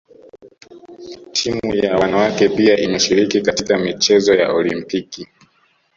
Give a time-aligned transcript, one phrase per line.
[1.31, 5.27] Timu ya wanawake pia imeshiriki katika michezo ya Olimpiki